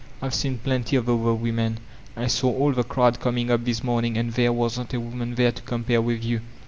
[0.19, 1.77] "I've seen plenty of other women;
[2.17, 5.35] I saw all the crowd coming up this mom* ing and there wasn't a woman
[5.35, 6.41] there to compare with you.